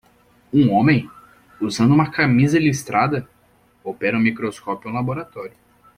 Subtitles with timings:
[0.51, 1.07] Um homem?
[1.61, 3.29] usando uma camisa listrada?
[3.83, 5.53] opera um microscópio em um laboratório.